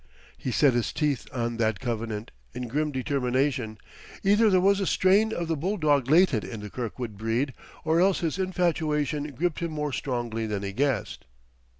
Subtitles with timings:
[0.35, 3.77] He set his teeth on that covenant, in grim determination;
[4.23, 7.53] either there was a strain of the bulldog latent in the Kirkwood breed
[7.85, 11.25] or else his infatuation gripped him more strongly than he guessed.